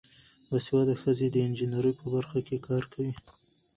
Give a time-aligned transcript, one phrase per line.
[0.49, 3.13] باسواده ښځې د انجینرۍ په برخه کې کار کوي.